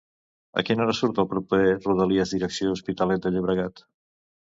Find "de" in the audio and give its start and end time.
3.29-3.37